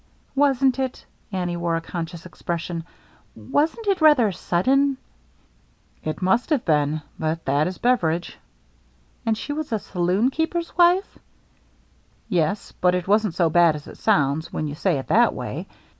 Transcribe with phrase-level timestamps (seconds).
[0.43, 2.83] "Wasn't it —"Annie wore a conscious ex pression
[3.35, 4.97] —"wasn't it rather sudden?""
[6.03, 7.03] It must have been.
[7.19, 8.39] But that is Beveridge.""
[9.27, 11.19] And she was a saloon keeper's wife?"
[12.29, 15.67] "Yes,— but it wasn't so bad as it sounds when you say it that way.